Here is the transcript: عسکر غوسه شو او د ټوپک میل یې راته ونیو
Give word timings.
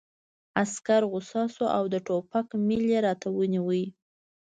عسکر 0.61 1.01
غوسه 1.11 1.41
شو 1.53 1.65
او 1.77 1.83
د 1.93 1.95
ټوپک 2.07 2.47
میل 2.67 2.83
یې 2.93 2.99
راته 3.07 3.27
ونیو 3.31 3.65